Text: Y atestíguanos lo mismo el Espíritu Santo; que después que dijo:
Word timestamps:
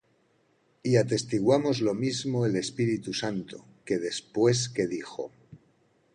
Y 0.81 0.95
atestíguanos 0.95 1.79
lo 1.79 1.93
mismo 1.93 2.47
el 2.47 2.55
Espíritu 2.55 3.13
Santo; 3.13 3.63
que 3.85 3.99
después 3.99 4.67
que 4.67 4.87
dijo: 4.87 5.31